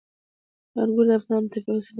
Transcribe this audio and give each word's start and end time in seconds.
انګور 0.81 1.05
د 1.09 1.11
افغانانو 1.19 1.47
د 1.47 1.49
تفریح 1.53 1.65
یوه 1.73 1.79
وسیله 1.79 1.87
ده. 1.87 1.89